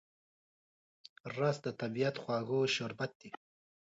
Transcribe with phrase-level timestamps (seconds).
[1.35, 3.29] رس د طبیعت خواږه شربت دی